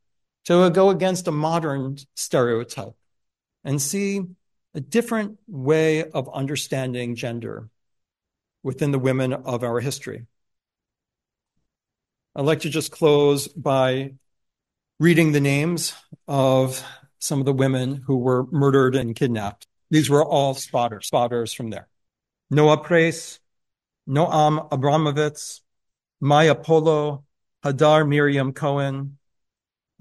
to 0.45 0.69
go 0.69 0.89
against 0.89 1.27
a 1.27 1.31
modern 1.31 1.97
stereotype 2.15 2.95
and 3.63 3.81
see 3.81 4.21
a 4.73 4.81
different 4.81 5.39
way 5.47 6.03
of 6.03 6.33
understanding 6.33 7.15
gender 7.15 7.69
within 8.63 8.91
the 8.91 8.99
women 8.99 9.33
of 9.33 9.63
our 9.63 9.79
history. 9.79 10.25
I'd 12.35 12.45
like 12.45 12.61
to 12.61 12.69
just 12.69 12.91
close 12.91 13.47
by 13.47 14.13
reading 14.99 15.31
the 15.31 15.39
names 15.39 15.93
of 16.27 16.83
some 17.19 17.39
of 17.39 17.45
the 17.45 17.53
women 17.53 18.03
who 18.07 18.17
were 18.17 18.45
murdered 18.51 18.95
and 18.95 19.15
kidnapped. 19.15 19.67
These 19.91 20.09
were 20.09 20.25
all 20.25 20.55
spotters, 20.55 21.07
spotters 21.07 21.53
from 21.53 21.69
there. 21.69 21.87
Noah 22.49 22.83
Preis, 22.83 23.39
Noam 24.09 24.69
Abramovitz, 24.69 25.61
Maya 26.19 26.55
Polo, 26.55 27.23
Hadar 27.63 28.07
Miriam 28.07 28.53
Cohen, 28.53 29.17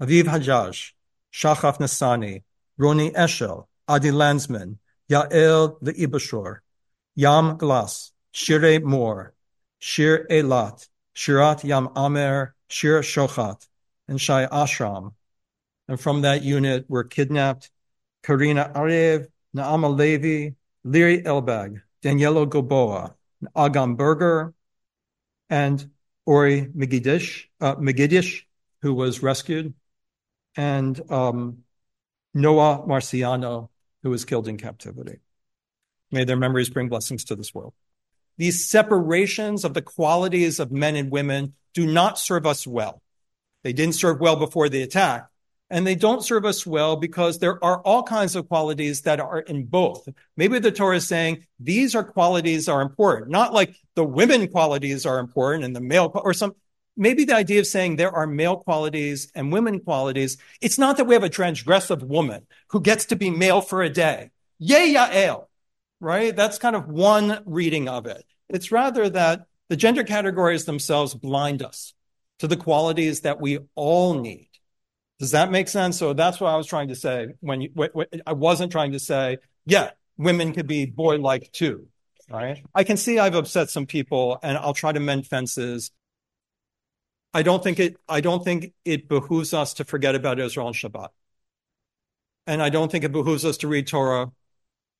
Aviv 0.03 0.23
Hajjaj, 0.23 0.91
Shachaf 1.31 1.79
Nassani, 1.79 2.43
Roni 2.77 3.13
Eshel, 3.13 3.67
Adi 3.87 4.11
Landsman, 4.11 4.77
Yael 5.09 5.81
Leibushor, 5.81 6.57
Yam 7.15 7.57
Glass, 7.57 8.11
Shire 8.33 8.81
Moore, 8.81 9.33
Shir 9.79 10.27
Eilat, 10.29 10.89
Shirat 11.15 11.63
Yam 11.63 11.87
Amer, 11.95 12.53
Shir 12.67 13.01
Shochat, 13.01 13.65
and 14.09 14.19
Shai 14.19 14.45
Ashram. 14.47 15.13
And 15.87 15.97
from 15.97 16.23
that 16.23 16.43
unit 16.43 16.83
were 16.89 17.05
kidnapped 17.05 17.71
Karina 18.23 18.73
Ariev, 18.75 19.27
Naama 19.55 19.95
Levi, 19.95 20.55
Liri 20.85 21.23
Albag, 21.23 21.81
Daniela 22.03 22.49
Gilboa, 22.49 23.15
Agam 23.55 23.95
Berger, 23.95 24.53
and 25.49 25.89
Ori 26.25 26.65
Megidish, 26.75 27.45
uh, 27.61 27.75
who 28.81 28.93
was 28.93 29.23
rescued, 29.23 29.73
and 30.55 30.99
um, 31.11 31.59
Noa 32.33 32.85
Marciano, 32.87 33.69
who 34.01 34.09
was 34.09 34.25
killed 34.25 34.47
in 34.47 34.57
captivity. 34.57 35.19
May 36.11 36.23
their 36.25 36.37
memories 36.37 36.69
bring 36.69 36.89
blessings 36.89 37.25
to 37.25 37.35
this 37.35 37.53
world. 37.53 37.73
These 38.37 38.67
separations 38.67 39.63
of 39.63 39.73
the 39.73 39.81
qualities 39.81 40.59
of 40.59 40.71
men 40.71 40.95
and 40.95 41.11
women 41.11 41.53
do 41.73 41.85
not 41.85 42.19
serve 42.19 42.45
us 42.45 42.65
well. 42.65 43.01
They 43.63 43.73
didn't 43.73 43.95
serve 43.95 44.19
well 44.19 44.35
before 44.35 44.69
the 44.69 44.81
attack, 44.81 45.27
and 45.69 45.87
they 45.87 45.95
don't 45.95 46.23
serve 46.23 46.45
us 46.45 46.65
well 46.65 46.95
because 46.95 47.39
there 47.39 47.63
are 47.63 47.81
all 47.81 48.03
kinds 48.03 48.35
of 48.35 48.47
qualities 48.47 49.01
that 49.01 49.19
are 49.19 49.39
in 49.39 49.65
both. 49.65 50.07
Maybe 50.35 50.59
the 50.59 50.71
Torah 50.71 50.97
is 50.97 51.07
saying 51.07 51.45
these 51.59 51.95
are 51.95 52.03
qualities 52.03 52.67
are 52.67 52.81
important, 52.81 53.31
not 53.31 53.53
like 53.53 53.75
the 53.95 54.03
women 54.03 54.47
qualities 54.49 55.05
are 55.05 55.19
important 55.19 55.63
and 55.63 55.75
the 55.75 55.81
male 55.81 56.11
or 56.13 56.33
some. 56.33 56.55
Maybe 56.95 57.25
the 57.25 57.35
idea 57.35 57.59
of 57.59 57.67
saying 57.67 57.95
there 57.95 58.11
are 58.11 58.27
male 58.27 58.57
qualities 58.57 59.31
and 59.33 59.51
women 59.51 59.79
qualities. 59.79 60.37
It's 60.61 60.77
not 60.77 60.97
that 60.97 61.05
we 61.05 61.15
have 61.15 61.23
a 61.23 61.29
transgressive 61.29 62.03
woman 62.03 62.45
who 62.69 62.81
gets 62.81 63.05
to 63.05 63.15
be 63.15 63.29
male 63.29 63.61
for 63.61 63.81
a 63.81 63.89
day. 63.89 64.31
Yay, 64.59 64.93
Yael 64.93 65.47
right? 66.03 66.35
That's 66.35 66.59
kind 66.59 66.75
of 66.75 66.87
one 66.87 67.41
reading 67.45 67.87
of 67.87 68.05
it. 68.05 68.25
It's 68.49 68.71
rather 68.71 69.09
that 69.09 69.47
the 69.69 69.77
gender 69.77 70.03
categories 70.03 70.65
themselves 70.65 71.15
blind 71.15 71.63
us 71.63 71.93
to 72.39 72.47
the 72.47 72.57
qualities 72.57 73.21
that 73.21 73.39
we 73.39 73.59
all 73.73 74.13
need. 74.19 74.49
Does 75.19 75.31
that 75.31 75.49
make 75.49 75.69
sense? 75.69 75.97
So 75.97 76.11
that's 76.13 76.41
what 76.41 76.49
I 76.49 76.57
was 76.57 76.67
trying 76.67 76.89
to 76.89 76.95
say 76.95 77.29
when 77.39 77.61
you, 77.61 77.69
I 78.27 78.33
wasn't 78.33 78.71
trying 78.71 78.91
to 78.91 78.99
say, 78.99 79.37
yeah, 79.65 79.91
women 80.17 80.51
could 80.51 80.67
be 80.67 80.85
boy 80.85 81.17
like 81.17 81.51
too. 81.53 81.87
right? 82.29 82.61
I 82.75 82.83
can 82.83 82.97
see 82.97 83.17
I've 83.17 83.35
upset 83.35 83.69
some 83.69 83.85
people 83.85 84.37
and 84.43 84.57
I'll 84.57 84.73
try 84.73 84.91
to 84.91 84.99
mend 84.99 85.27
fences. 85.27 85.91
I 87.33 87.41
don't 87.41 87.63
think 87.63 87.79
it 87.79 87.97
I 88.07 88.21
don't 88.21 88.43
think 88.43 88.73
it 88.85 89.07
behooves 89.07 89.53
us 89.53 89.73
to 89.75 89.85
forget 89.85 90.15
about 90.15 90.39
Israel 90.39 90.67
and 90.67 90.75
Shabbat. 90.75 91.09
And 92.45 92.61
I 92.61 92.69
don't 92.69 92.91
think 92.91 93.03
it 93.03 93.11
behooves 93.11 93.45
us 93.45 93.57
to 93.57 93.67
read 93.67 93.87
Torah 93.87 94.31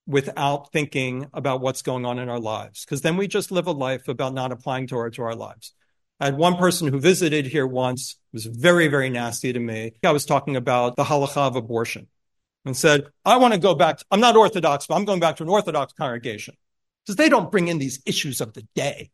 without 0.07 0.71
thinking 0.71 1.27
about 1.33 1.61
what's 1.61 1.81
going 1.81 2.05
on 2.05 2.19
in 2.19 2.29
our 2.29 2.39
lives, 2.39 2.83
because 2.83 3.01
then 3.01 3.17
we 3.17 3.27
just 3.27 3.51
live 3.51 3.67
a 3.67 3.71
life 3.71 4.07
about 4.07 4.33
not 4.33 4.51
applying 4.51 4.87
Torah 4.87 5.11
to 5.11 5.23
our 5.23 5.35
lives. 5.35 5.73
I 6.19 6.25
had 6.25 6.37
one 6.37 6.55
person 6.57 6.87
who 6.87 6.99
visited 6.99 7.47
here 7.47 7.67
once, 7.67 8.17
was 8.31 8.45
very, 8.45 8.87
very 8.87 9.09
nasty 9.09 9.51
to 9.51 9.59
me. 9.59 9.93
I 10.03 10.11
was 10.11 10.25
talking 10.25 10.55
about 10.55 10.95
the 10.95 11.03
halacha 11.03 11.37
of 11.37 11.55
abortion 11.55 12.07
and 12.65 12.77
said, 12.77 13.07
I 13.25 13.37
want 13.37 13.53
to 13.53 13.59
go 13.59 13.75
back. 13.75 13.97
To, 13.97 14.05
I'm 14.11 14.19
not 14.19 14.35
Orthodox, 14.35 14.87
but 14.87 14.95
I'm 14.95 15.05
going 15.05 15.19
back 15.19 15.37
to 15.37 15.43
an 15.43 15.49
Orthodox 15.49 15.93
congregation 15.93 16.55
because 17.05 17.17
they 17.17 17.29
don't 17.29 17.51
bring 17.51 17.67
in 17.67 17.77
these 17.77 18.01
issues 18.05 18.41
of 18.41 18.53
the 18.53 18.65
day. 18.75 19.11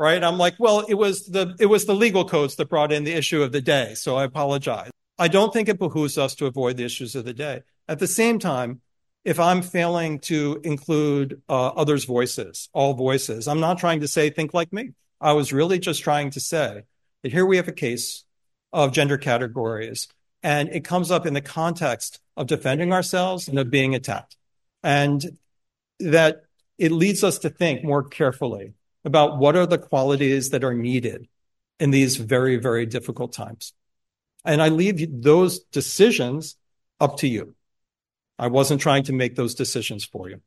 Right. 0.00 0.24
I'm 0.24 0.38
like, 0.38 0.54
well, 0.58 0.80
it 0.88 0.94
was 0.94 1.26
the, 1.26 1.54
it 1.60 1.66
was 1.66 1.84
the 1.84 1.94
legal 1.94 2.24
codes 2.24 2.56
that 2.56 2.70
brought 2.70 2.90
in 2.90 3.04
the 3.04 3.12
issue 3.12 3.42
of 3.42 3.52
the 3.52 3.60
day. 3.60 3.92
So 3.94 4.16
I 4.16 4.24
apologize. 4.24 4.90
I 5.18 5.28
don't 5.28 5.52
think 5.52 5.68
it 5.68 5.78
behooves 5.78 6.16
us 6.16 6.34
to 6.36 6.46
avoid 6.46 6.78
the 6.78 6.84
issues 6.84 7.14
of 7.14 7.26
the 7.26 7.34
day. 7.34 7.64
At 7.86 7.98
the 7.98 8.06
same 8.06 8.38
time, 8.38 8.80
if 9.26 9.38
I'm 9.38 9.60
failing 9.60 10.20
to 10.20 10.58
include 10.64 11.42
uh, 11.50 11.66
others' 11.68 12.06
voices, 12.06 12.70
all 12.72 12.94
voices, 12.94 13.46
I'm 13.46 13.60
not 13.60 13.76
trying 13.76 14.00
to 14.00 14.08
say 14.08 14.30
think 14.30 14.54
like 14.54 14.72
me. 14.72 14.92
I 15.20 15.34
was 15.34 15.52
really 15.52 15.78
just 15.78 16.02
trying 16.02 16.30
to 16.30 16.40
say 16.40 16.84
that 17.22 17.32
here 17.32 17.44
we 17.44 17.58
have 17.58 17.68
a 17.68 17.72
case 17.72 18.24
of 18.72 18.92
gender 18.92 19.18
categories, 19.18 20.08
and 20.42 20.70
it 20.70 20.82
comes 20.82 21.10
up 21.10 21.26
in 21.26 21.34
the 21.34 21.42
context 21.42 22.20
of 22.38 22.46
defending 22.46 22.94
ourselves 22.94 23.48
and 23.48 23.58
of 23.58 23.68
being 23.68 23.94
attacked. 23.94 24.38
And 24.82 25.36
that 25.98 26.44
it 26.78 26.90
leads 26.90 27.22
us 27.22 27.36
to 27.40 27.50
think 27.50 27.84
more 27.84 28.02
carefully 28.02 28.72
about 29.04 29.38
what 29.38 29.56
are 29.56 29.66
the 29.66 29.78
qualities 29.78 30.50
that 30.50 30.64
are 30.64 30.74
needed 30.74 31.28
in 31.78 31.90
these 31.90 32.16
very, 32.16 32.56
very 32.56 32.86
difficult 32.86 33.32
times. 33.32 33.72
And 34.44 34.62
I 34.62 34.68
leave 34.68 35.22
those 35.22 35.60
decisions 35.60 36.56
up 36.98 37.18
to 37.18 37.28
you. 37.28 37.54
I 38.38 38.48
wasn't 38.48 38.80
trying 38.80 39.04
to 39.04 39.12
make 39.12 39.36
those 39.36 39.54
decisions 39.54 40.04
for 40.04 40.28
you. 40.28 40.40